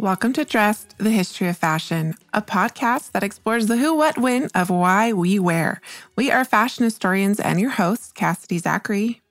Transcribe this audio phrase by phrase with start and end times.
[0.00, 4.48] Welcome to Dressed, the History of Fashion, a podcast that explores the who, what, when
[4.54, 5.80] of why we wear.
[6.14, 9.22] We are fashion historians and your hosts, Cassidy Zachary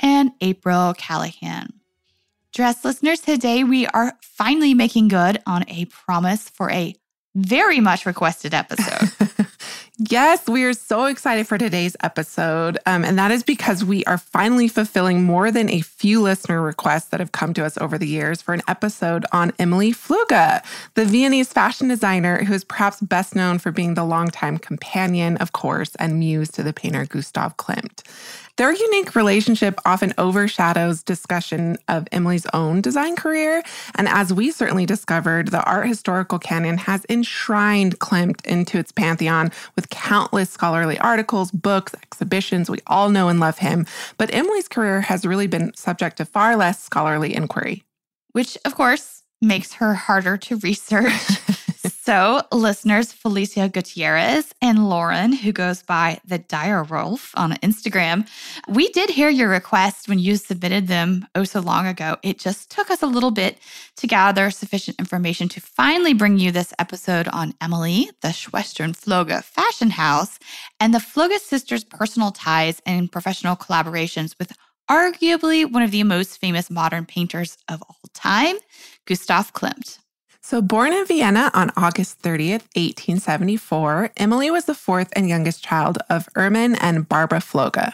[0.00, 1.74] and April Callahan.
[2.54, 6.94] Dress listeners, today we are finally making good on a promise for a
[7.34, 9.12] very much requested episode.
[9.98, 12.76] Yes, we are so excited for today's episode.
[12.84, 17.06] Um, and that is because we are finally fulfilling more than a few listener requests
[17.06, 20.62] that have come to us over the years for an episode on Emily Flöge,
[20.94, 25.52] the Viennese fashion designer who is perhaps best known for being the longtime companion, of
[25.52, 28.02] course, and muse to the painter Gustav Klimt.
[28.56, 33.62] Their unique relationship often overshadows discussion of Emily's own design career.
[33.96, 39.52] And as we certainly discovered, the art historical canon has enshrined Klimt into its pantheon
[39.74, 42.70] with countless scholarly articles, books, exhibitions.
[42.70, 43.86] We all know and love him.
[44.16, 47.84] But Emily's career has really been subject to far less scholarly inquiry.
[48.32, 51.12] Which, of course, makes her harder to research.
[52.06, 58.28] So, listeners Felicia Gutierrez and Lauren, who goes by the Dire Wolf on Instagram,
[58.68, 62.16] we did hear your request when you submitted them oh so long ago.
[62.22, 63.58] It just took us a little bit
[63.96, 69.42] to gather sufficient information to finally bring you this episode on Emily, the Schwestern Flöge
[69.42, 70.38] fashion house,
[70.78, 74.52] and the Flöge sisters' personal ties and professional collaborations with
[74.88, 78.54] arguably one of the most famous modern painters of all time,
[79.06, 79.98] Gustav Klimt.
[80.48, 85.98] So, born in Vienna on August 30th, 1874, Emily was the fourth and youngest child
[86.08, 87.92] of Hermann and Barbara Flöge.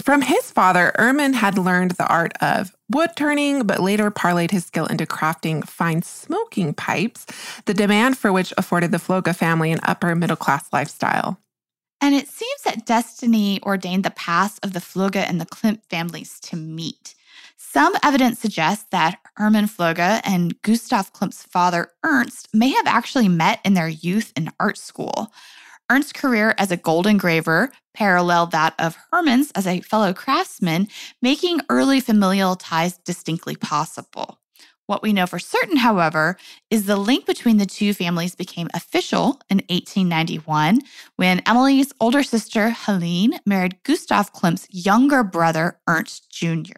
[0.00, 4.64] From his father, Hermann had learned the art of wood turning, but later parlayed his
[4.64, 7.26] skill into crafting fine smoking pipes,
[7.66, 11.38] the demand for which afforded the Flöge family an upper middle class lifestyle.
[12.00, 16.40] And it seems that destiny ordained the paths of the Flöge and the Klimt families
[16.40, 17.14] to meet.
[17.74, 23.58] Some evidence suggests that Hermann Flöge and Gustav Klimt's father, Ernst, may have actually met
[23.64, 25.32] in their youth in art school.
[25.90, 30.86] Ernst's career as a gold engraver paralleled that of Hermann's as a fellow craftsman,
[31.20, 34.38] making early familial ties distinctly possible.
[34.86, 36.36] What we know for certain, however,
[36.70, 40.80] is the link between the two families became official in 1891
[41.16, 46.74] when Emilie's older sister, Helene, married Gustav Klimt's younger brother, Ernst Jr.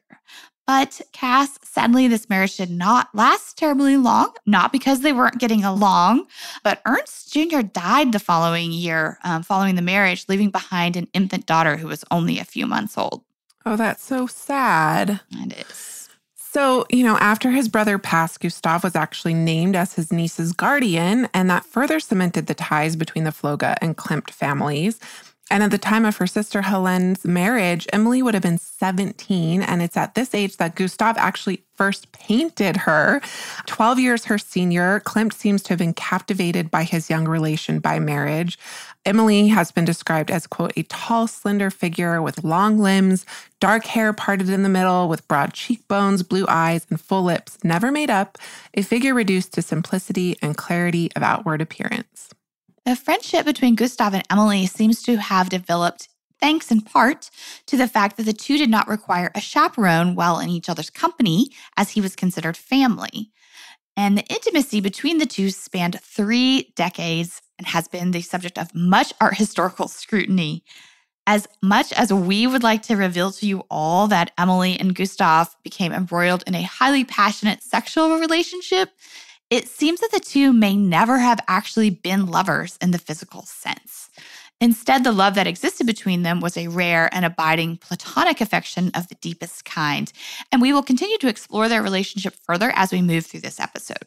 [0.67, 5.65] But Cass, sadly, this marriage did not last terribly long, not because they weren't getting
[5.65, 6.27] along,
[6.65, 7.63] but Ernst Jr.
[7.63, 12.05] died the following year um, following the marriage, leaving behind an infant daughter who was
[12.11, 13.23] only a few months old.
[13.65, 15.21] Oh, that's so sad.
[15.31, 16.09] It is.
[16.57, 21.29] So, you know, after his brother passed, Gustav was actually named as his niece's guardian,
[21.35, 24.99] and that further cemented the ties between the Flöge and Klimt families.
[25.49, 29.63] And at the time of her sister Helene's marriage, Emily would have been 17.
[29.63, 33.21] And it's at this age that Gustav actually first painted her.
[33.67, 38.01] 12 years her senior, Klimt seems to have been captivated by his young relation by
[38.01, 38.59] marriage.
[39.05, 43.25] Emily has been described as, quote, a tall, slender figure with long limbs,
[43.61, 47.93] dark hair parted in the middle, with broad cheekbones, blue eyes, and full lips, never
[47.93, 48.37] made up,
[48.75, 52.31] a figure reduced to simplicity and clarity of outward appearance.
[52.87, 56.09] The friendship between Gustav and Emily seems to have developed
[56.41, 57.31] thanks in part
[57.67, 60.89] to the fact that the two did not require a chaperone while in each other's
[60.89, 63.33] company, as he was considered family.
[63.97, 68.73] And the intimacy between the two spanned three decades and has been the subject of
[68.73, 70.63] much art historical scrutiny.
[71.27, 75.57] As much as we would like to reveal to you all that Emily and Gustav
[75.65, 78.91] became embroiled in a highly passionate sexual relationship,
[79.51, 84.11] it seems that the two may never have actually been lovers in the physical sense.
[84.61, 89.07] Instead, the love that existed between them was a rare and abiding platonic affection of
[89.09, 90.13] the deepest kind.
[90.51, 94.07] And we will continue to explore their relationship further as we move through this episode.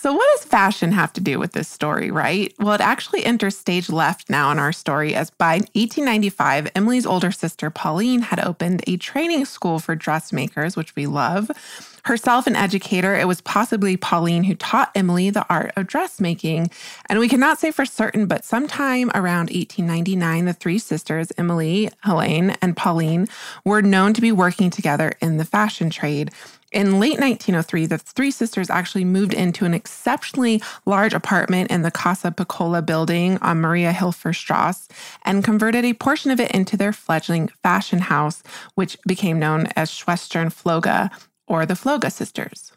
[0.00, 2.54] So, what does fashion have to do with this story, right?
[2.60, 7.32] Well, it actually enters stage left now in our story, as by 1895, Emily's older
[7.32, 11.50] sister, Pauline, had opened a training school for dressmakers, which we love.
[12.04, 16.70] Herself an educator, it was possibly Pauline who taught Emily the art of dressmaking.
[17.06, 22.56] And we cannot say for certain, but sometime around 1899, the three sisters, Emily, Helene,
[22.62, 23.26] and Pauline,
[23.64, 26.30] were known to be working together in the fashion trade.
[26.70, 31.90] In late 1903, the three sisters actually moved into an exceptionally large apartment in the
[31.90, 34.88] Casa Piccola building on Maria Hilferstrasse
[35.24, 38.42] and converted a portion of it into their fledgling fashion house,
[38.74, 41.10] which became known as Schwestern Flöge
[41.46, 42.72] or the Flöge sisters.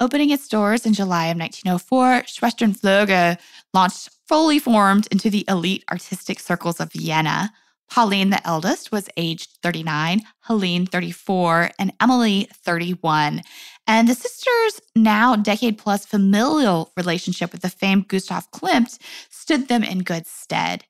[0.00, 3.38] Opening its doors in July of 1904, Schwestern Flöge
[3.74, 7.52] launched fully formed into the elite artistic circles of Vienna.
[7.90, 13.42] Pauline, the eldest, was aged 39, Helene, 34, and Emily, 31.
[13.86, 18.98] And the sisters' now decade plus familial relationship with the famed Gustav Klimt
[19.30, 20.84] stood them in good stead.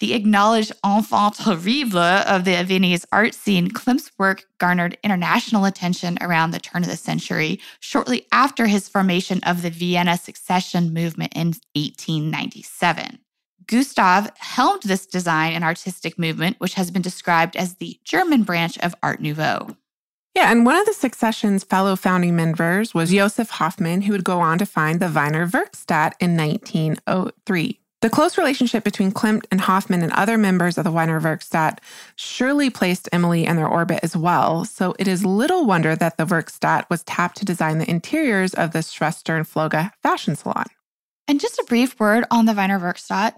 [0.00, 6.52] The acknowledged enfant terrible of the Viennese art scene, Klimt's work garnered international attention around
[6.52, 11.48] the turn of the century, shortly after his formation of the Vienna Secession movement in
[11.74, 13.18] 1897.
[13.68, 18.78] Gustav helmed this design and artistic movement, which has been described as the German branch
[18.78, 19.76] of Art Nouveau.
[20.34, 24.40] Yeah, and one of the Secession's fellow founding members was Josef Hoffmann, who would go
[24.40, 27.78] on to find the Wiener Werkstatt in 1903.
[28.00, 31.80] The close relationship between Klimt and Hoffmann and other members of the Wiener Werkstatt
[32.14, 36.24] surely placed Emily in their orbit as well, so it is little wonder that the
[36.24, 40.66] Werkstatt was tapped to design the interiors of the Schwestern Flöge fashion salon.
[41.26, 43.34] And just a brief word on the Wiener Werkstatt.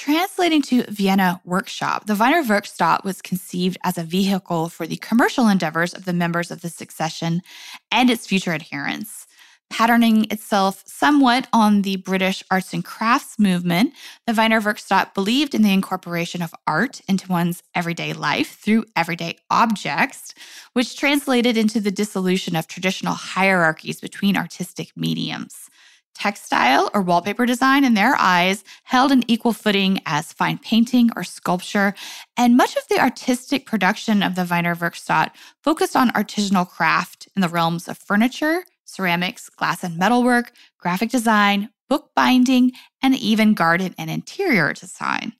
[0.00, 5.46] Translating to Vienna workshop, the Wiener Werkstatt was conceived as a vehicle for the commercial
[5.46, 7.42] endeavors of the members of the Secession
[7.92, 9.26] and its future adherents.
[9.68, 13.92] Patterning itself somewhat on the British arts and crafts movement,
[14.26, 19.36] the Wiener Werkstatt believed in the incorporation of art into one's everyday life through everyday
[19.50, 20.32] objects,
[20.72, 25.68] which translated into the dissolution of traditional hierarchies between artistic mediums.
[26.14, 31.24] Textile or wallpaper design, in their eyes, held an equal footing as fine painting or
[31.24, 31.94] sculpture,
[32.36, 35.30] and much of the artistic production of the Wiener Werkstatt
[35.62, 41.70] focused on artisanal craft in the realms of furniture, ceramics, glass and metalwork, graphic design,
[41.88, 42.72] bookbinding,
[43.02, 45.32] and even garden and interior design.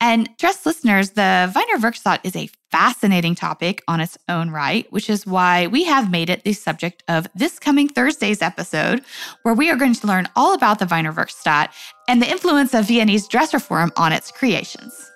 [0.00, 5.08] And dress listeners, the Wiener Werkstatt is a fascinating topic on its own right, which
[5.08, 9.02] is why we have made it the subject of this coming Thursday's episode,
[9.42, 11.70] where we are going to learn all about the Wiener Werkstatt
[12.08, 15.10] and the influence of Viennese dress reform on its creations.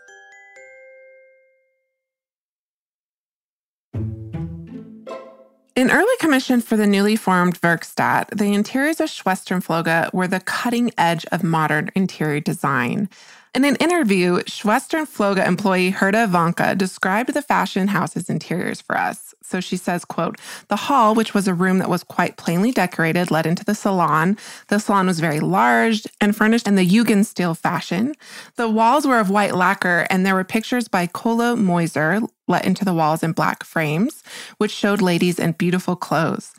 [5.77, 10.41] In early commissions for the newly formed Werkstatt, the interiors of Schwestern Flöge were the
[10.41, 13.09] cutting edge of modern interior design.
[13.53, 19.35] In an interview, Schwestern Flöge employee Herta Vanka described the fashion house's interiors for us.
[19.43, 20.39] So she says, quote,
[20.69, 24.39] the hall, which was a room that was quite plainly decorated, led into the salon.
[24.69, 28.15] The salon was very large and furnished in the Jugendstil fashion.
[28.55, 32.85] The walls were of white lacquer, and there were pictures by Kolo Moser let into
[32.85, 34.23] the walls in black frames,
[34.59, 36.55] which showed ladies in beautiful clothes.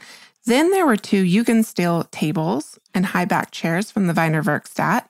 [0.45, 5.05] Then there were two Jugendstil tables and high back chairs from the Wiener Werkstatt.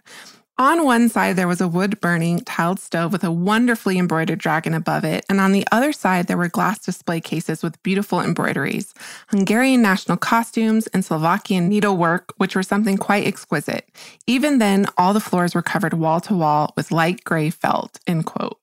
[0.57, 4.73] On one side, there was a wood burning tiled stove with a wonderfully embroidered dragon
[4.73, 8.93] above it, and on the other side, there were glass display cases with beautiful embroideries,
[9.29, 13.89] Hungarian national costumes, and Slovakian needlework, which were something quite exquisite.
[14.27, 17.99] Even then, all the floors were covered wall to wall with light gray felt.
[18.05, 18.59] End quote.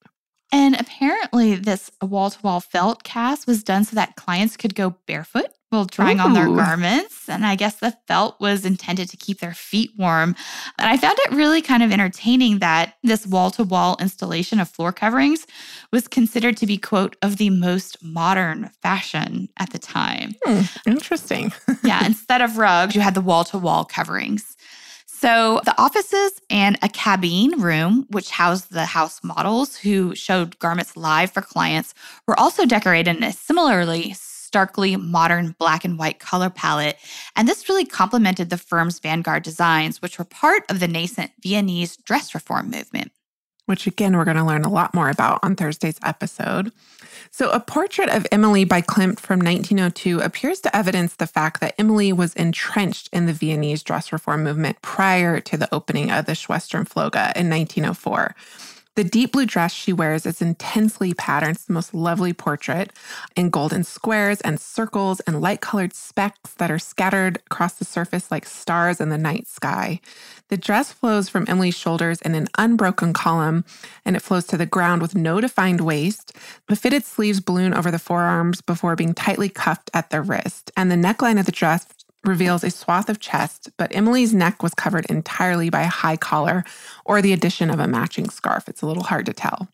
[0.52, 4.94] And apparently, this wall to wall felt cast was done so that clients could go
[5.06, 6.24] barefoot while trying Ooh.
[6.24, 7.28] on their garments.
[7.28, 10.34] And I guess the felt was intended to keep their feet warm.
[10.78, 14.68] And I found it really kind of entertaining that this wall to wall installation of
[14.68, 15.46] floor coverings
[15.92, 20.34] was considered to be, quote, of the most modern fashion at the time.
[20.44, 21.52] Hmm, interesting.
[21.84, 22.04] yeah.
[22.04, 24.56] Instead of rugs, you had the wall to wall coverings.
[25.20, 30.96] So, the offices and a cabine room, which housed the house models who showed garments
[30.96, 31.92] live for clients,
[32.28, 34.12] were also decorated in a similarly
[34.48, 36.96] starkly modern black and white color palette.
[37.36, 41.98] And this really complemented the firm's vanguard designs, which were part of the nascent Viennese
[41.98, 43.12] dress reform movement.
[43.66, 46.72] Which, again, we're going to learn a lot more about on Thursday's episode.
[47.30, 51.74] So, a portrait of Emily by Klimt from 1902 appears to evidence the fact that
[51.76, 56.34] Emily was entrenched in the Viennese dress reform movement prior to the opening of the
[56.34, 58.34] Schwestern Flöge in 1904.
[58.98, 61.54] The deep blue dress she wears is intensely patterned.
[61.54, 62.92] It's the most lovely portrait
[63.36, 68.32] in golden squares and circles and light colored specks that are scattered across the surface
[68.32, 70.00] like stars in the night sky.
[70.48, 73.64] The dress flows from Emily's shoulders in an unbroken column
[74.04, 76.32] and it flows to the ground with no defined waist.
[76.66, 80.72] The fitted sleeves balloon over the forearms before being tightly cuffed at the wrist.
[80.76, 81.86] And the neckline of the dress
[82.24, 86.64] reveals a swath of chest, but Emily's neck was covered entirely by a high collar
[87.04, 88.68] or the addition of a matching scarf.
[88.68, 89.68] It's a little hard to tell.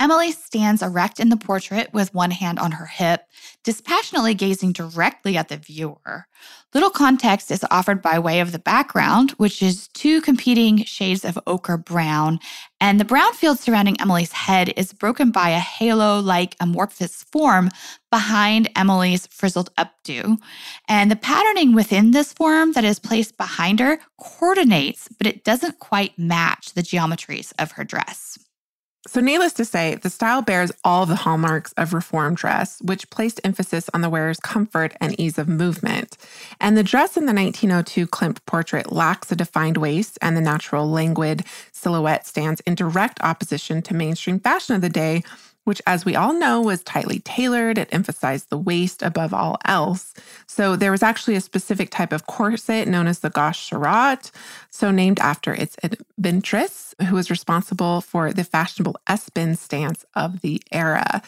[0.00, 3.24] Emily stands erect in the portrait with one hand on her hip,
[3.62, 6.26] dispassionately gazing directly at the viewer.
[6.72, 11.38] Little context is offered by way of the background, which is two competing shades of
[11.46, 12.40] ochre brown,
[12.80, 17.68] and the brown field surrounding Emily's head is broken by a halo like amorphous form
[18.10, 20.38] behind Emily's frizzled updo.
[20.88, 25.78] And the patterning within this form that is placed behind her coordinates, but it doesn't
[25.78, 28.38] quite match the geometries of her dress.
[29.06, 33.40] So, needless to say, the style bears all the hallmarks of reform dress, which placed
[33.42, 36.18] emphasis on the wearer's comfort and ease of movement.
[36.60, 40.86] And the dress in the 1902 Klimt portrait lacks a defined waist, and the natural,
[40.90, 45.22] languid silhouette stands in direct opposition to mainstream fashion of the day,
[45.64, 47.78] which, as we all know, was tightly tailored.
[47.78, 50.14] It emphasized the waist above all else.
[50.46, 54.30] So there was actually a specific type of corset known as the Gaches-Sarraute,
[54.70, 60.62] so named after its inventress, who was responsible for the fashionable S-bend stance of the
[60.72, 61.22] era.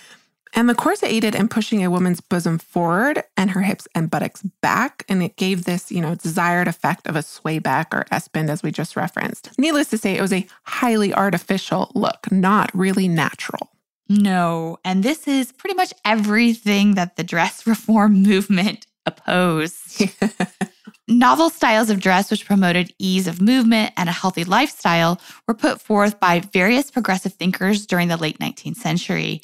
[0.54, 4.42] And the corset aided in pushing a woman's bosom forward and her hips and buttocks
[4.60, 5.02] back.
[5.08, 8.50] And it gave this, you know, desired effect of a sway back or S bend,
[8.50, 9.50] as we just referenced.
[9.58, 13.70] Needless to say, it was a highly artificial look, not really natural.
[14.20, 14.78] No.
[14.84, 20.04] And this is pretty much everything that the dress reform movement opposed.
[21.08, 25.80] Novel styles of dress, which promoted ease of movement and a healthy lifestyle, were put
[25.80, 29.42] forth by various progressive thinkers during the late 19th century.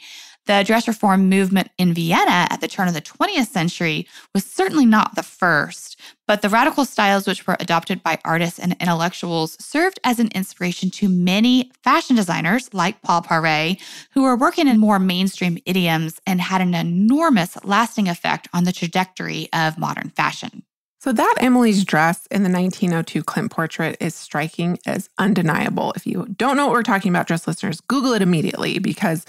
[0.48, 4.86] The dress reform movement in Vienna at the turn of the 20th century was certainly
[4.86, 10.00] not the first, but the radical styles which were adopted by artists and intellectuals served
[10.04, 13.78] as an inspiration to many fashion designers like Paul Poiret,
[14.12, 18.72] who were working in more mainstream idioms and had an enormous lasting effect on the
[18.72, 20.62] trajectory of modern fashion.
[21.00, 25.92] So, that Emily's dress in the 1902 Klimt portrait is striking as undeniable.
[25.94, 29.24] If you don't know what we're talking about, dress listeners, Google it immediately because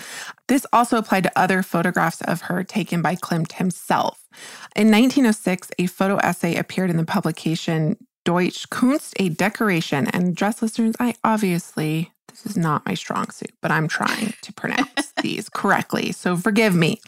[0.47, 4.27] this also applied to other photographs of her taken by Klimt himself.
[4.75, 10.07] In 1906, a photo essay appeared in the publication Deutsch Kunst, a decoration.
[10.07, 14.53] And dress listeners, I obviously this is not my strong suit, but I'm trying to
[14.53, 16.11] pronounce these correctly.
[16.11, 16.99] So forgive me.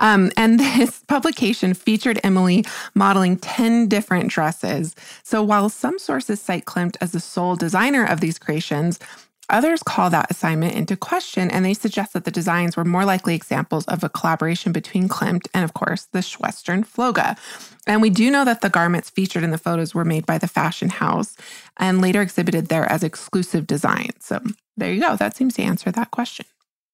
[0.00, 4.94] Um, and this publication featured Emily modeling 10 different dresses.
[5.22, 8.98] So while some sources cite Klimt as the sole designer of these creations,
[9.50, 13.34] Others call that assignment into question and they suggest that the designs were more likely
[13.34, 17.38] examples of a collaboration between Klimt and, of course, the Schwestern Flöge.
[17.86, 20.48] And we do know that the garments featured in the photos were made by the
[20.48, 21.34] fashion house
[21.78, 24.16] and later exhibited there as exclusive designs.
[24.20, 24.40] So
[24.76, 25.16] there you go.
[25.16, 26.44] That seems to answer that question.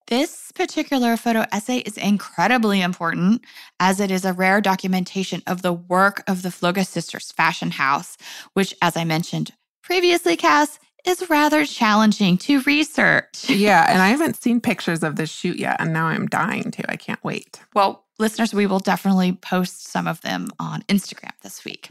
[0.09, 3.43] This particular photo essay is incredibly important
[3.81, 8.19] as it is a rare documentation of the work of the Flöge sisters fashion house,
[8.53, 13.49] which, as I mentioned previously, Cass, is rather challenging to research.
[13.49, 16.91] Yeah, and I haven't seen pictures of this shoot yet, and now I'm dying to.
[16.91, 17.61] I can't wait.
[17.75, 21.89] Well, listeners, we will definitely post some of them on Instagram this week.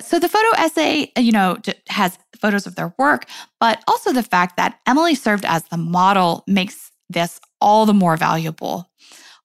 [0.00, 3.26] So the photo essay, you know, has photos of their work,
[3.60, 8.16] but also the fact that Emily served as the model makes this all the more
[8.16, 8.90] valuable.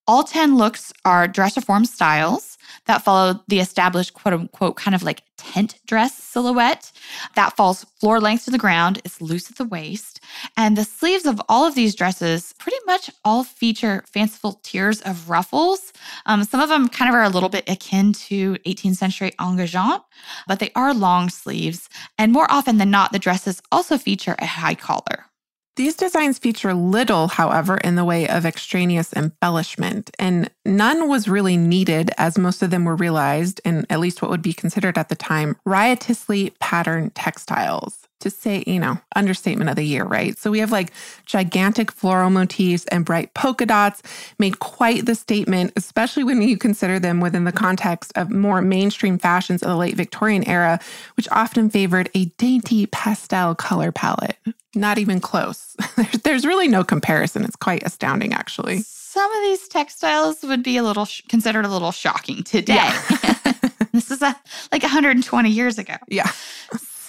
[0.07, 5.03] All 10 looks are dress reform styles that follow the established quote unquote kind of
[5.03, 6.91] like tent dress silhouette
[7.35, 9.01] that falls floor length to the ground.
[9.05, 10.19] It's loose at the waist.
[10.57, 15.29] And the sleeves of all of these dresses pretty much all feature fanciful tiers of
[15.29, 15.93] ruffles.
[16.25, 20.01] Um, some of them kind of are a little bit akin to 18th century engageant,
[20.47, 21.89] but they are long sleeves.
[22.17, 25.30] And more often than not, the dresses also feature a high collar.
[25.77, 31.55] These designs feature little, however, in the way of extraneous embellishment, and none was really
[31.55, 35.07] needed as most of them were realized in at least what would be considered at
[35.07, 40.37] the time riotously patterned textiles to say, you know, understatement of the year, right?
[40.37, 40.91] So we have like
[41.25, 44.01] gigantic floral motifs and bright polka dots
[44.39, 49.17] made quite the statement, especially when you consider them within the context of more mainstream
[49.17, 50.79] fashions of the late Victorian era,
[51.15, 54.37] which often favored a dainty pastel color palette.
[54.73, 55.75] Not even close.
[56.23, 57.43] There's really no comparison.
[57.43, 58.79] It's quite astounding, actually.
[58.79, 62.75] Some of these textiles would be a little sh- considered a little shocking today.
[62.75, 63.53] Yeah.
[63.93, 64.35] this is a,
[64.71, 65.95] like 120 years ago.
[66.07, 66.31] Yeah.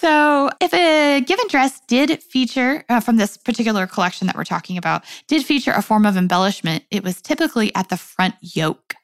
[0.03, 4.77] So, if a given dress did feature uh, from this particular collection that we're talking
[4.77, 8.95] about, did feature a form of embellishment, it was typically at the front yoke.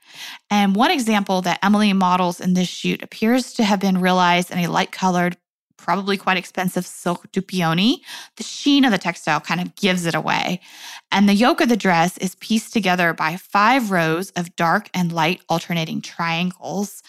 [0.51, 4.57] And one example that Emily models in this shoot appears to have been realized in
[4.57, 5.37] a light colored,
[5.77, 8.01] probably quite expensive silk dupioni.
[8.35, 10.59] The sheen of the textile kind of gives it away.
[11.13, 15.13] And the yoke of the dress is pieced together by five rows of dark and
[15.13, 17.01] light alternating triangles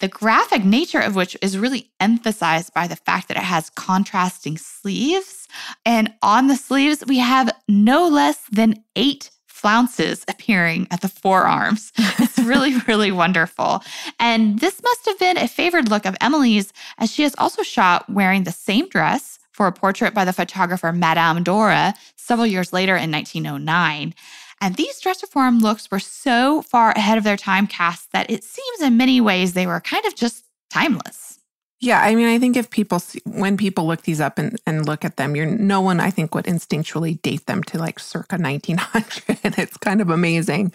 [0.00, 4.58] the graphic nature of which is really emphasized by the fact that it has contrasting
[4.58, 5.46] sleeves.
[5.86, 11.92] And on the sleeves, we have no less than eight flounces appearing at the forearms.
[12.18, 13.82] It's really, really wonderful.
[14.18, 18.08] And this must have been a favored look of Emily's, as she is also shot
[18.08, 22.96] wearing the same dress for a portrait by the photographer Madame d'Ora several years later
[22.96, 24.14] in 1909.
[24.60, 28.44] And these dress reform looks were so far ahead of their time Cass that it
[28.44, 31.38] seems in many ways they were kind of just timeless.
[31.82, 34.86] Yeah, I mean, I think if people see, when people look these up and, and
[34.86, 38.36] look at them, you're no one I think would instinctually date them to like circa
[38.36, 39.38] 1900.
[39.58, 40.72] it's kind of amazing.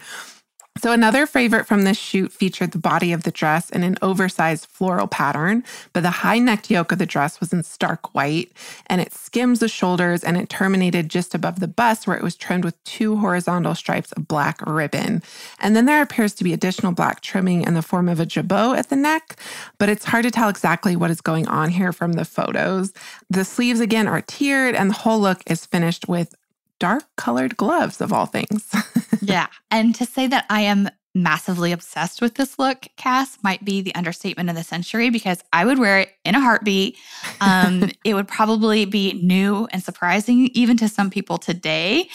[0.78, 4.66] So, another favorite from this shoot featured the body of the dress in an oversized
[4.66, 8.52] floral pattern, but the high necked yoke of the dress was in stark white
[8.86, 12.36] and it skims the shoulders and it terminated just above the bust where it was
[12.36, 15.22] trimmed with two horizontal stripes of black ribbon.
[15.60, 18.78] And then there appears to be additional black trimming in the form of a jabot
[18.78, 19.36] at the neck,
[19.78, 22.92] but it's hard to tell exactly what is going on here from the photos.
[23.30, 26.34] The sleeves again are tiered and the whole look is finished with
[26.78, 28.74] dark colored gloves of all things.
[29.22, 29.46] yeah.
[29.70, 33.94] And to say that I am massively obsessed with this look, Cass, might be the
[33.94, 36.96] understatement of the century because I would wear it in a heartbeat.
[37.40, 42.08] Um, it would probably be new and surprising even to some people today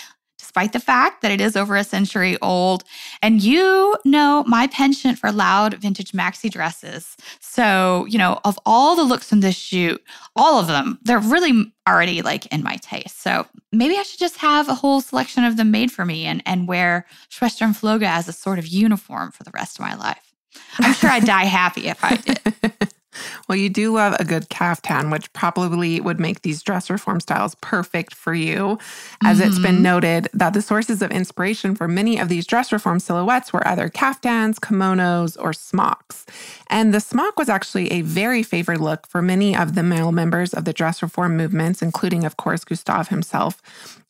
[0.52, 2.84] despite the fact that it is over a century old.
[3.22, 7.16] And you know my penchant for loud vintage maxi dresses.
[7.40, 10.04] So, you know, of all the looks from this shoot,
[10.36, 13.22] all of them, they're really already like in my taste.
[13.22, 16.44] So maybe I should just have a whole selection of them made for me and,
[16.46, 20.34] and wear Schwestern Flöge as a sort of uniform for the rest of my life.
[20.80, 22.92] I'm sure I'd die happy if I did.
[23.48, 27.56] Well, you do love a good caftan, which probably would make these dress reform styles
[27.62, 28.78] perfect for you,
[29.24, 29.48] as mm-hmm.
[29.48, 29.84] it's been mm-hmm.
[29.84, 33.90] noted that the sources of inspiration for many of these dress reform silhouettes were either
[33.90, 36.26] caftans, kimonos, or smocks.
[36.68, 40.54] And the smock was actually a very favored look for many of the male members
[40.54, 43.62] of the dress reform movements, including, of course, Gustave himself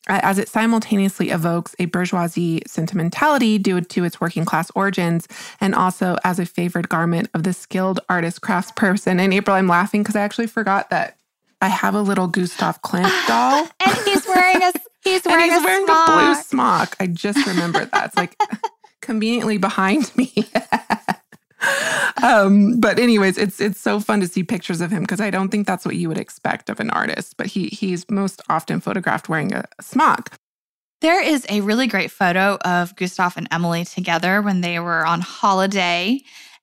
[0.08, 5.28] Uh, as it simultaneously evokes a bourgeoisie sentimentality due to its working class origins
[5.60, 9.20] and also as a favored garment of the skilled artist craftsperson.
[9.20, 11.16] And April, I'm laughing because I actually forgot that
[11.60, 13.68] I have a little Gustav Klimt doll.
[13.86, 16.96] and he's wearing a he's wearing, he's a, wearing a blue smock.
[16.98, 18.06] I just remembered that.
[18.06, 18.36] It's like
[19.00, 20.32] conveniently behind me.
[22.22, 25.48] um, but anyways, it's it's so fun to see pictures of him because I don't
[25.48, 27.36] think that's what you would expect of an artist.
[27.36, 30.36] But he he's most often photographed wearing a smock.
[31.00, 35.20] There is a really great photo of Gustav and Emily together when they were on
[35.20, 36.20] holiday.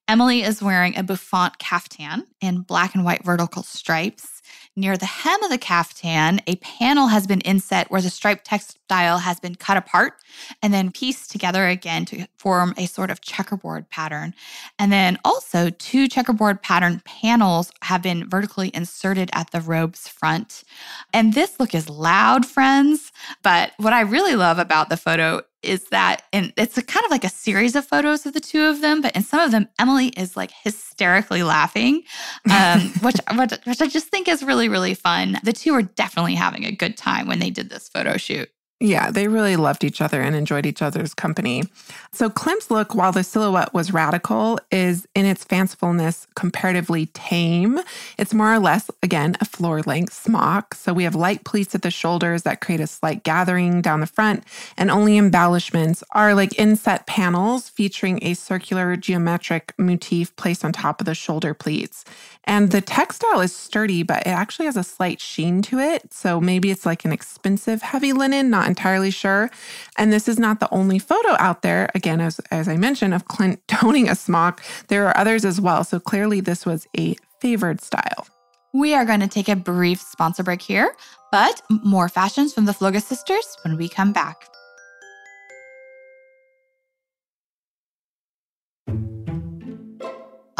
[0.07, 4.41] Emily is wearing a bouffant caftan in black and white vertical stripes.
[4.79, 9.17] Near the hem of the caftan, a panel has been inset where the striped textile
[9.17, 10.13] has been cut apart
[10.63, 14.33] and then pieced together again to form a sort of checkerboard pattern.
[14.79, 20.63] And then also, two checkerboard pattern panels have been vertically inserted at the robe's front.
[21.13, 23.11] And this look is loud, friends.
[23.43, 27.11] But what I really love about the photo is that and it's a kind of
[27.11, 29.67] like a series of photos of the two of them but in some of them
[29.79, 32.01] emily is like hysterically laughing
[32.51, 35.37] um, which, which which i just think is really really fun.
[35.43, 39.11] The two are definitely having a good time when they did this photo shoot yeah,
[39.11, 41.63] they really loved each other and enjoyed each other's company.
[42.13, 47.79] So Klimt's look, while the silhouette was radical, is in its fancifulness comparatively tame.
[48.17, 50.75] It's more or less, again, a floor length smock.
[50.75, 54.07] So we have light pleats at the shoulders that create a slight gathering down the
[54.07, 54.45] front,
[54.77, 61.01] and only embellishments are like inset panels featuring a circular geometric motif placed on top
[61.01, 62.05] of the shoulder pleats.
[62.45, 66.11] And the textile is sturdy, but it actually has a slight sheen to it.
[66.11, 69.51] So maybe it's like an expensive heavy linen, not entirely sure.
[69.97, 73.27] And this is not the only photo out there, again, as, as I mentioned, of
[73.27, 74.63] Klimt toning a smock.
[74.87, 75.83] There are others as well.
[75.83, 78.27] So clearly, this was a favored style.
[78.73, 80.95] We are going to take a brief sponsor break here,
[81.31, 84.45] but more fashions from the Flöge sisters when we come back.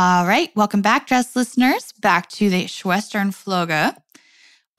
[0.02, 3.96] All right, welcome back, dress listeners, back to the Schwestern Flöge.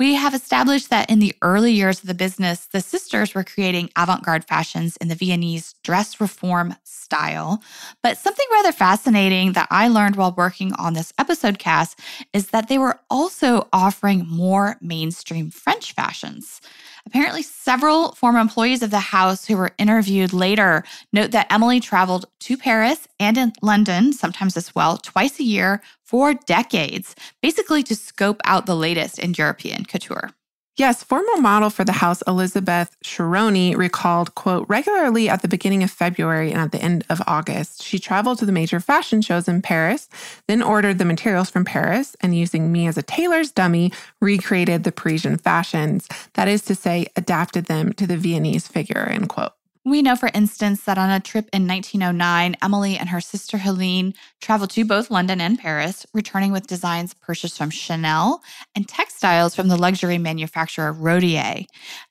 [0.00, 3.90] We have established that in the early years of the business, the sisters were creating
[3.96, 7.62] avant garde fashions in the Viennese dress reform style.
[8.02, 11.96] But something rather fascinating that I learned while working on this episode Cass
[12.32, 16.62] is that they were also offering more mainstream French fashions.
[17.06, 20.82] Apparently, several former employees of the house who were interviewed later
[21.12, 25.82] note that Emily traveled to Paris and in London, sometimes as well, twice a year
[26.10, 30.30] for decades, basically to scope out the latest in European couture.
[30.76, 35.90] Yes, former model for the house, Elizabeth Sharoni, recalled, quote, regularly at the beginning of
[35.90, 39.62] February and at the end of August, she traveled to the major fashion shows in
[39.62, 40.08] Paris,
[40.48, 44.90] then ordered the materials from Paris, and using me as a tailor's dummy, recreated the
[44.90, 46.08] Parisian fashions.
[46.34, 49.52] That is to say, adapted them to the Viennese figure, end quote.
[49.84, 54.12] We know, for instance, that on a trip in 1909, Emily and her sister Helene
[54.42, 58.42] traveled to both London and Paris, returning with designs purchased from Chanel
[58.74, 61.64] and textiles from the luxury manufacturer Rodier.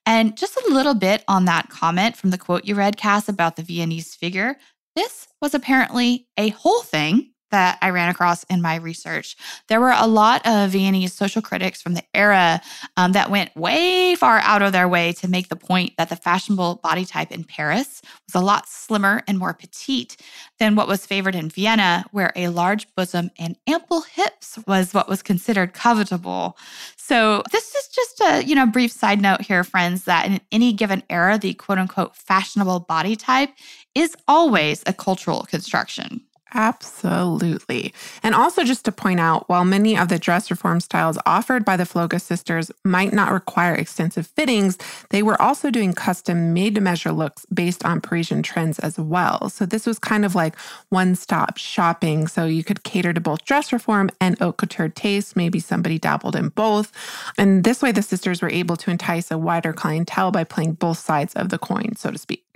[0.08, 3.55] And just a little bit on that comment from the quote you read, Cass, about
[3.55, 4.58] the Viennese figure.
[4.95, 9.35] This was apparently a whole thing that I ran across in my research.
[9.67, 12.62] There were a lot of Viennese social critics from the era
[12.97, 16.15] um, that went way far out of their way to make the point that the
[16.15, 20.17] fashionable body type in Paris was a lot slimmer and more petite
[20.59, 25.09] than what was favored in Vienna, where a large bosom and ample hips was what
[25.09, 26.55] was considered covetable.
[26.97, 30.73] So this is just a you know brief side note here, friends, that in any
[30.73, 33.49] given era, the quote unquote fashionable body type
[33.95, 36.21] is always a cultural construction.
[36.53, 37.93] Absolutely.
[38.23, 41.77] And also, just to point out, while many of the dress reform styles offered by
[41.77, 44.77] the Flöge sisters might not require extensive fittings,
[45.09, 49.49] they were also doing custom made to measure looks based on Parisian trends as well.
[49.49, 50.57] So, this was kind of like
[50.89, 52.27] one stop shopping.
[52.27, 55.35] So, you could cater to both dress reform and haute couture tastes.
[55.35, 56.91] Maybe somebody dabbled in both.
[57.38, 60.97] And this way, the sisters were able to entice a wider clientele by playing both
[60.97, 62.48] sides of the coin, so to speak.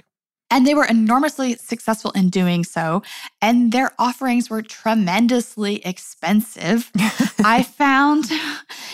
[0.53, 3.01] And they were enormously successful in doing so.
[3.41, 6.91] And their offerings were tremendously expensive.
[7.43, 8.25] I found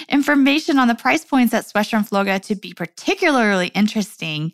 [0.08, 4.54] information on the price points at Schwestern Flöge to be particularly interesting.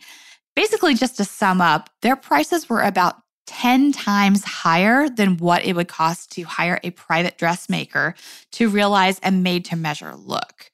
[0.55, 5.75] Basically, just to sum up, their prices were about 10 times higher than what it
[5.75, 8.15] would cost to hire a private dressmaker
[8.53, 10.71] to realize a made to measure look.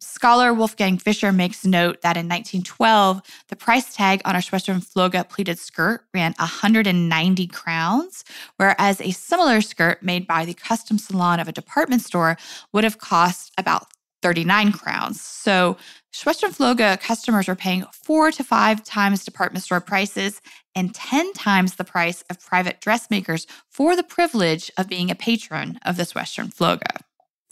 [0.00, 5.28] Scholar Wolfgang Fischer makes note that in 1912, the price tag on a Schwestern Flöge
[5.28, 8.24] pleated skirt ran 190 crowns,
[8.56, 12.38] whereas a similar skirt made by the custom salon of a department store
[12.72, 13.88] would have cost about
[14.22, 15.20] 39 crowns.
[15.20, 15.76] So
[16.12, 20.40] Schwestern Flöge customers were paying four to five times department store prices
[20.74, 25.78] and 10 times the price of private dressmakers for the privilege of being a patron
[25.84, 27.02] of the Schwestern Flöge.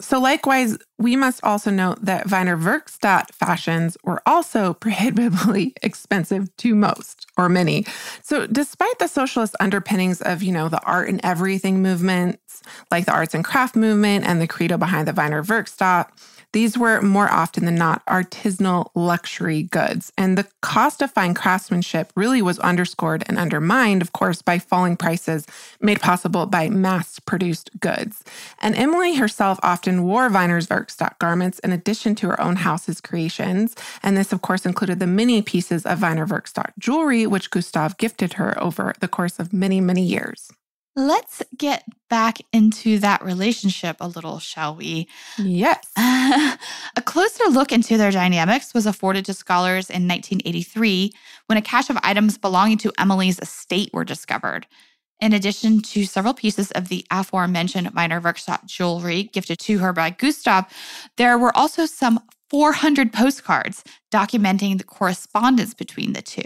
[0.01, 6.73] So, likewise, we must also note that Wiener Werkstatt fashions were also prohibitively expensive to
[6.73, 7.85] most or many.
[8.23, 13.13] So, despite the socialist underpinnings of, you know, the art and everything movements, like the
[13.13, 16.09] arts and craft movement and the credo behind the Wiener Werkstatt,
[16.51, 20.11] these were more often than not artisanal luxury goods.
[20.17, 24.97] And the cost of fine craftsmanship really was underscored and undermined, of course, by falling
[24.97, 25.45] prices
[25.79, 28.23] made possible by mass produced goods.
[28.59, 33.75] And Emily herself often wore Wiener's Werkstatt garments in addition to her own house's creations.
[34.01, 38.33] And this, of course, included the many pieces of Wiener Werkstatt jewelry, which Gustav gifted
[38.33, 40.51] her over the course of many, many years.
[40.95, 45.07] Let's get back into that relationship a little, shall we?
[45.37, 45.85] Yes.
[45.97, 51.11] a closer look into their dynamics was afforded to scholars in 1983
[51.45, 54.67] when a cache of items belonging to Emily's estate were discovered.
[55.21, 60.09] In addition to several pieces of the aforementioned Wiener Werkstatt jewelry gifted to her by
[60.09, 60.65] Gustav,
[61.17, 66.41] there were also some 400 postcards documenting the correspondence between the two.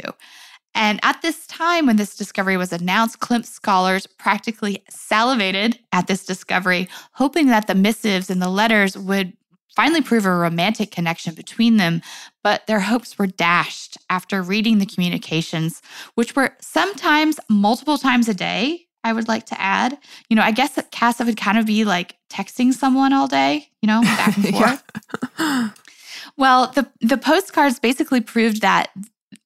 [0.75, 6.25] And at this time, when this discovery was announced, Klimt scholars practically salivated at this
[6.25, 9.33] discovery, hoping that the missives and the letters would
[9.75, 12.01] finally prove a romantic connection between them.
[12.43, 15.81] But their hopes were dashed after reading the communications,
[16.15, 18.87] which were sometimes multiple times a day.
[19.03, 19.97] I would like to add,
[20.29, 23.67] you know, I guess that Casa would kind of be like texting someone all day,
[23.81, 24.47] you know, back and
[25.49, 25.73] forth.
[26.37, 28.91] Well, the the postcards basically proved that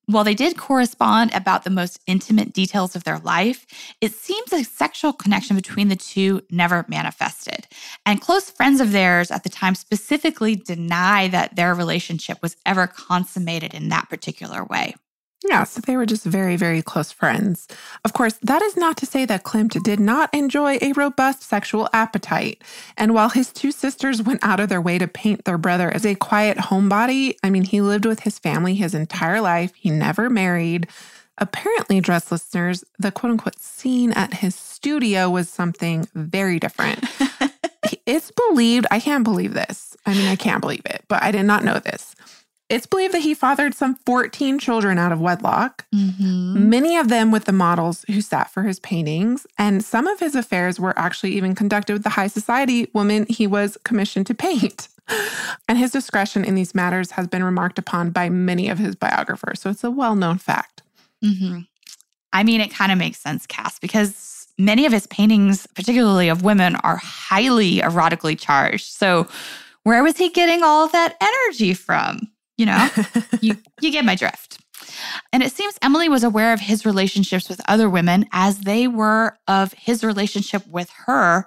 [0.08, 3.66] while they did correspond about the most intimate details of their life,
[4.00, 7.68] it seems a sexual connection between the two never manifested.
[8.06, 12.88] And close friends of theirs at the time specifically deny that their relationship was ever
[12.88, 14.96] consummated in that particular way.
[15.48, 17.70] Yeah, so they were just very, very close friends.
[18.04, 21.88] Of course, that is not to say that Klimt did not enjoy a robust sexual
[21.94, 22.62] appetite.
[22.98, 26.06] And while his two sisters went out of their way to paint their brother as
[26.06, 30.30] a quiet homebody, I mean, he lived with his family his entire life, he never
[30.30, 30.88] married.
[31.38, 37.06] Apparently, dress listeners, the quote unquote scene at his studio was something very different.
[38.06, 39.96] it's believed, I can't believe this.
[40.06, 42.17] I mean, I can't believe it, but I did not know this.
[42.70, 46.70] It's believed that he fathered some 14 children out of wedlock, mm-hmm.
[46.70, 49.48] many of them with the models who sat for his paintings.
[49.58, 53.48] And some of his affairs were actually even conducted with the high society woman he
[53.48, 54.90] was commissioned to paint.
[55.70, 59.62] And his discretion in these matters has been remarked upon by many of his biographers.
[59.62, 60.82] So it's a well known fact.
[61.24, 61.60] Mm-hmm.
[62.34, 66.44] I mean, it kind of makes sense, Cass, because many of his paintings, particularly of
[66.44, 68.86] women, are highly erotically charged.
[68.86, 69.28] So
[69.84, 72.30] where was he getting all of that energy from?
[72.58, 72.90] You know,
[73.42, 74.60] you, you get my drift.
[75.34, 79.38] And it seems Emily was aware of his relationships with other women as they were
[79.48, 81.46] of his relationship with her.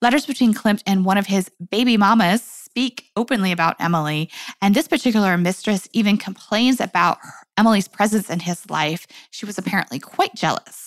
[0.00, 4.30] Letters between Klimt and one of his baby mamas speak openly about Emily.
[4.60, 7.18] And this particular mistress even complains about
[7.56, 9.06] Emily's presence in his life.
[9.30, 10.81] She was apparently quite jealous.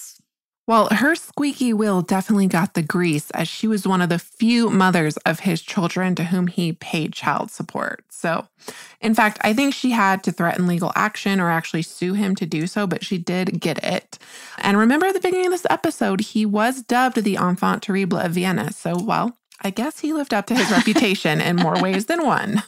[0.67, 4.71] Well, her squeaky wheel definitely got the grease as she was one of the few
[4.71, 8.03] mothers of his children to whom he paid child support.
[8.09, 8.47] So,
[8.99, 12.47] in fact, I think she had to threaten legal action or actually sue him to
[12.47, 14.17] do so, but she did get it.
[14.57, 18.31] And remember at the beginning of this episode, he was dubbed the enfant terrible of
[18.31, 18.71] Vienna.
[18.71, 22.63] So, well, I guess he lived up to his reputation in more ways than one.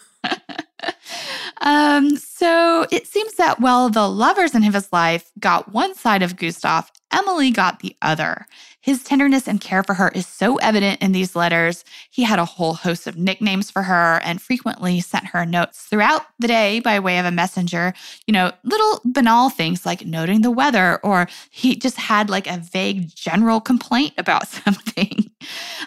[1.62, 6.36] Um, so it seems that while the lovers in his life got one side of
[6.36, 8.46] Gustav, Emily got the other.
[8.88, 11.84] His tenderness and care for her is so evident in these letters.
[12.10, 16.22] He had a whole host of nicknames for her and frequently sent her notes throughout
[16.40, 17.94] the day by way of a messenger.
[18.28, 22.60] You know, little banal things like noting the weather, or he just had like a
[22.60, 25.32] vague general complaint about something.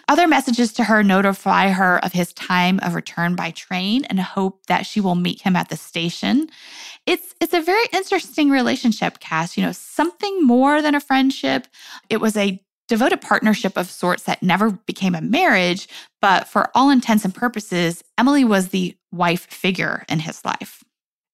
[0.07, 4.67] Other messages to her notify her of his time of return by train and hope
[4.67, 6.49] that she will meet him at the station.
[7.07, 9.57] It's it's a very interesting relationship, Cass.
[9.57, 11.67] You know, something more than a friendship.
[12.07, 15.87] It was a devoted partnership of sorts that never became a marriage,
[16.21, 20.83] but for all intents and purposes, Emily was the wife figure in his life.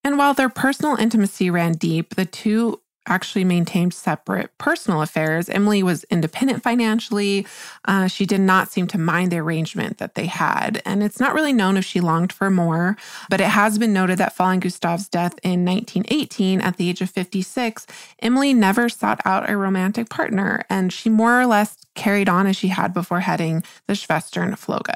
[0.03, 5.49] And while their personal intimacy ran deep, the two actually maintained separate personal affairs.
[5.49, 7.47] Emily was independent financially.
[7.85, 10.81] Uh, she did not seem to mind the arrangement that they had.
[10.85, 12.97] And it's not really known if she longed for more,
[13.29, 17.09] but it has been noted that following Gustav's death in 1918 at the age of
[17.09, 17.87] 56,
[18.21, 22.55] Emily never sought out a romantic partner, and she more or less carried on as
[22.55, 24.95] she had before heading the Schwestern Flöge.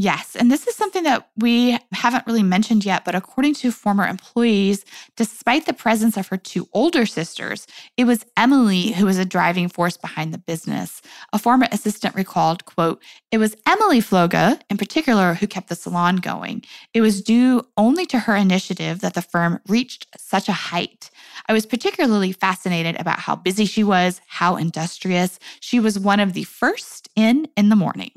[0.00, 0.36] Yes.
[0.36, 4.84] And this is something that we haven't really mentioned yet, but according to former employees,
[5.16, 9.68] despite the presence of her two older sisters, it was Emily who was a driving
[9.68, 11.02] force behind the business.
[11.32, 16.16] A former assistant recalled, quote, it was Emily Flöge in particular who kept the salon
[16.18, 16.62] going.
[16.94, 21.10] It was due only to her initiative that the firm reached such a height.
[21.48, 25.40] I was particularly fascinated about how busy she was, how industrious.
[25.58, 28.12] She was one of the first in in the morning.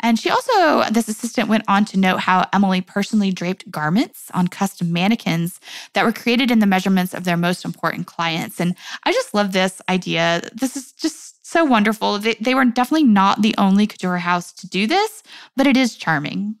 [0.00, 4.48] And she also, this assistant went on to note how Emily personally draped garments on
[4.48, 5.60] custom mannequins
[5.92, 8.60] that were created in the measurements of their most important clients.
[8.60, 10.42] And I just love this idea.
[10.52, 12.18] This is just so wonderful.
[12.18, 15.22] They, they were definitely not the only couture house to do this,
[15.56, 16.56] but it is charming.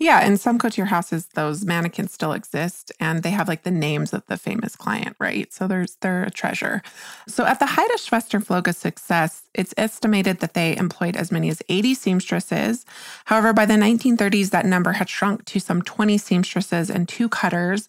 [0.00, 4.12] Yeah, in some couture houses, those mannequins still exist, and they have like the names
[4.12, 5.52] of the famous client, right?
[5.52, 6.82] So there's they're a treasure.
[7.26, 11.48] So at the height of Schwestern Flöge's success, it's estimated that they employed as many
[11.48, 12.86] as 80 seamstresses.
[13.24, 17.88] However, by the 1930s, that number had shrunk to some 20 seamstresses and two cutters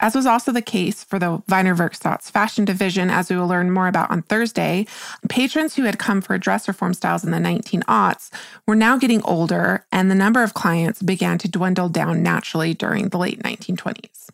[0.00, 3.70] as was also the case for the Wiener Werkstatt's fashion division, as we will learn
[3.70, 4.86] more about on Thursday.
[5.28, 8.30] Patrons who had come for dress reform styles in the 1900s
[8.66, 13.10] were now getting older, and the number of clients began to dwindle down naturally during
[13.10, 14.30] the late 1920s.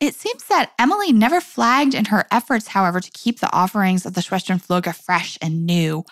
[0.00, 4.14] It seems that Emily never flagged in her efforts, however, to keep the offerings of
[4.14, 6.04] the Schwestern Flöge fresh and new.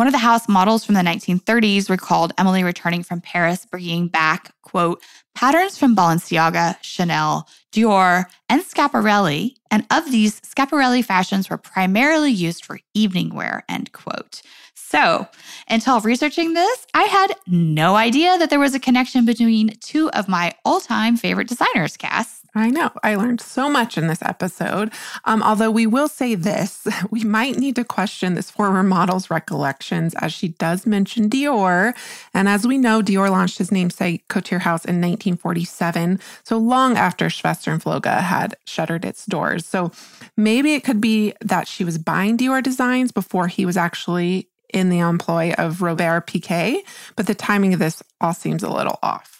[0.00, 4.54] One of the house models from the 1930s recalled Emily returning from Paris, bringing back,
[4.62, 5.02] quote,
[5.34, 9.56] patterns from Balenciaga, Chanel, Dior, and Schiaparelli.
[9.70, 14.40] And of these, Schiaparelli fashions were primarily used for evening wear, end quote.
[14.74, 15.28] So,
[15.68, 20.28] until researching this, I had no idea that there was a connection between two of
[20.28, 22.39] my all time favorite designers, Cass.
[22.54, 22.90] I know.
[23.02, 24.92] I learned so much in this episode.
[25.24, 30.14] Um, although we will say this, we might need to question this former model's recollections
[30.16, 31.94] as she does mention Dior.
[32.34, 37.30] And as we know, Dior launched his namesake couture house in 1947, so long after
[37.30, 39.64] Schwestern Flöge had shuttered its doors.
[39.64, 39.92] So
[40.36, 44.88] maybe it could be that she was buying Dior designs before he was actually in
[44.88, 46.82] the employ of Robert Piguet,
[47.16, 49.39] but the timing of this all seems a little off.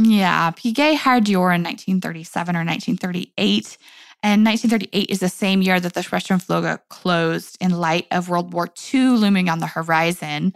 [0.00, 3.78] Yeah, Piguet hired Dior in 1937 or 1938.
[4.22, 8.52] And 1938 is the same year that the Schwestern Flöge closed in light of World
[8.52, 10.54] War II looming on the horizon.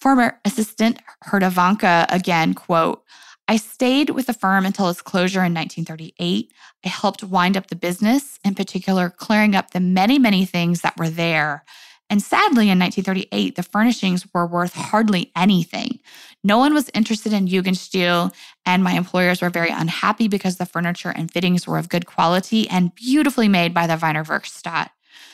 [0.00, 3.02] Former assistant Herta Vanka again, quote,
[3.48, 6.52] I stayed with the firm until its closure in 1938.
[6.84, 10.96] I helped wind up the business, in particular, clearing up the many, many things that
[10.96, 11.64] were there.
[12.10, 15.98] And sadly, in 1938, the furnishings were worth hardly anything.
[16.44, 18.34] No one was interested in Jugendstil,
[18.66, 22.68] and my employers were very unhappy because the furniture and fittings were of good quality
[22.68, 24.90] and beautifully made by the Wiener Werkstatt.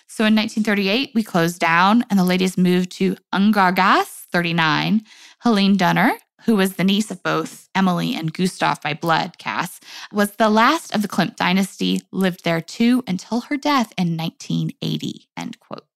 [0.07, 5.03] So in 1938, we closed down and the ladies moved to Ungargasse 39.
[5.41, 6.13] Helene Donner,
[6.45, 9.81] who was the niece of both Emily and Gustav by blood, Cass,
[10.13, 15.29] was the last of the Klimt dynasty, lived there too until her death in 1980,
[15.37, 15.88] end quote.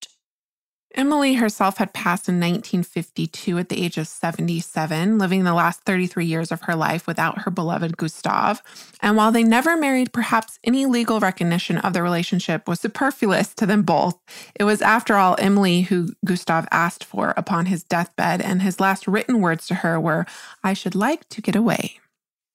[0.94, 6.26] Emily herself had passed in 1952 at the age of 77, living the last 33
[6.26, 8.62] years of her life without her beloved Gustav.
[9.00, 13.66] And while they never married, perhaps any legal recognition of the relationship was superfluous to
[13.66, 14.18] them both.
[14.55, 19.09] It was, after all, Emily who Gustav asked for upon his deathbed, and his last
[19.09, 20.26] written words to her were,
[20.62, 22.01] I should like to get away.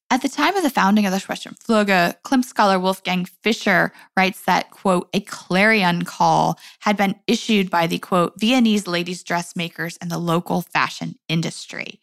[0.09, 4.41] At the time of the founding of the Schwestern Flöge, Klimt scholar Wolfgang Fischer writes
[4.45, 10.09] that, quote, a clarion call had been issued by the, quote, Viennese ladies' dressmakers and
[10.09, 11.99] the local fashion industry.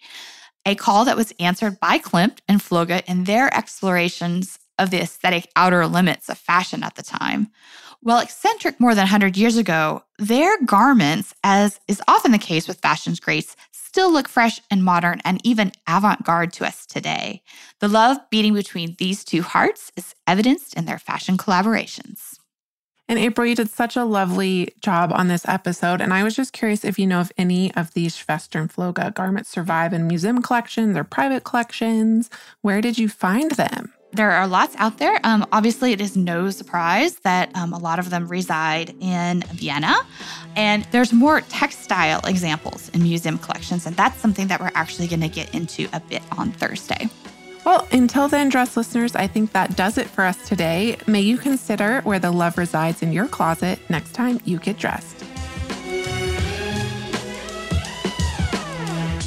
[0.67, 5.51] A call that was answered by Klimt and Flöge in their explorations of the aesthetic
[5.57, 7.49] outer limits of fashion at the time.
[8.01, 12.81] While eccentric more than 100 years ago, their garments, as is often the case with
[12.81, 13.57] fashion's greats,
[13.95, 17.41] still look fresh and modern and even avant garde to us today.
[17.79, 22.41] The love beating between these two hearts is evidenced in their fashion collaborations.
[23.09, 26.01] And April, you did such a lovely job on this episode.
[26.01, 29.49] And I was just curious if you know if any of these Schwestern Flöge garments
[29.49, 32.31] survive in museum collections or private collections.
[32.63, 33.93] Where did you find them?
[34.15, 35.19] There are lots out there.
[35.25, 39.95] Um, obviously, it is no surprise that um, a lot of them reside in Vienna.
[40.55, 43.87] And there's more textile examples in museum collections.
[43.87, 47.09] And that's something that we're actually going to get into a bit on Thursday.
[47.67, 50.97] Well, until then, dress listeners, I think that does it for us today.
[51.09, 55.25] May you consider where the love resides in your closet next time you get dressed.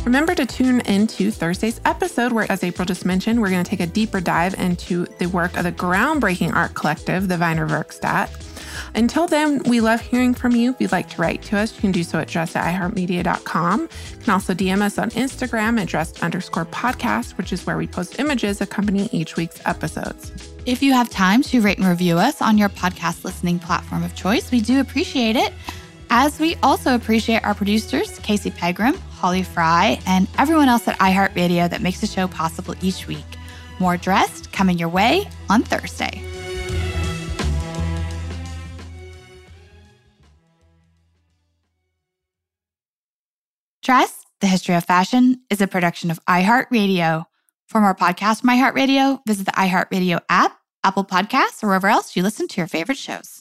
[0.08, 3.82] Remember to tune into Thursday's episode, where, as April just mentioned, we're going to take
[3.82, 8.30] a deeper dive into the work of the groundbreaking art collective, the Wiener Werkstätte.
[8.96, 10.72] Until then, we love hearing from you.
[10.72, 13.82] If you'd like to write to us, you can do so at dress at iheartmedia.com.
[13.82, 17.86] You can also DM us on Instagram at dressed underscore podcast, which is where we
[17.86, 20.32] post images accompanying each week's episodes.
[20.66, 24.16] If you have time to rate and review us on your podcast listening platform of
[24.16, 25.52] choice, we do appreciate it.
[26.10, 31.70] As we also appreciate our producers, Casey Pegram, Holly Fry, and everyone else at iHeartRadio
[31.70, 33.26] that makes the show possible each week.
[33.80, 36.22] More Dressed coming your way on Thursday.
[43.84, 47.26] Dress, the History of Fashion, is a production of iHeartRadio.
[47.68, 52.22] For more podcasts from iHeartRadio, visit the iHeartRadio app, Apple Podcasts, or wherever else you
[52.22, 53.37] listen to your favorite shows.